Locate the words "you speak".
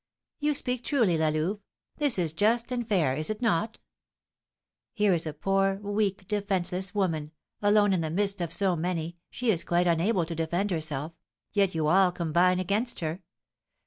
0.39-0.83